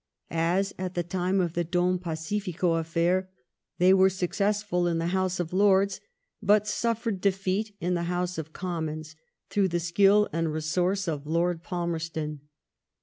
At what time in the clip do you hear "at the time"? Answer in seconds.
0.79-1.39